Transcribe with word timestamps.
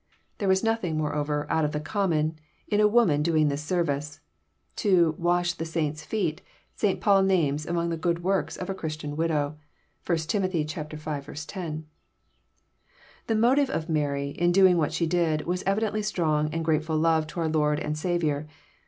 There 0.39 0.49
was 0.49 0.63
nothing, 0.63 0.97
moreover, 0.97 1.45
out 1.47 1.63
of 1.63 1.73
the 1.73 1.79
common 1.79 2.29
way 2.29 2.35
in 2.69 2.79
a 2.79 2.87
woman 2.87 3.21
doing 3.21 3.49
this 3.49 3.63
service. 3.63 4.19
To 4.77 5.13
^* 5.13 5.19
wash 5.19 5.53
the 5.53 5.63
saints' 5.63 6.03
feet," 6.03 6.41
St. 6.73 6.99
Paul 6.99 7.21
names 7.21 7.67
among 7.67 7.89
the 7.91 7.97
good 8.01 8.23
works 8.23 8.57
of 8.57 8.67
a 8.67 8.73
Christian 8.73 9.15
widow. 9.15 9.59
(1 10.03 10.17
Tim. 10.17 10.49
V. 10.49 10.65
10.) 10.65 11.85
The 13.27 13.35
motive 13.35 13.69
of 13.69 13.89
Mary, 13.89 14.29
in 14.31 14.51
doing 14.51 14.77
what 14.77 14.91
she 14.91 15.05
did, 15.05 15.45
was 15.45 15.61
evidently 15.67 16.01
strong 16.01 16.51
and 16.51 16.65
grateftil 16.65 16.99
love 16.99 17.27
to 17.27 17.39
her 17.41 17.47
liOrd 17.47 17.85
and 17.85 17.95
Saviour. 17.95 18.47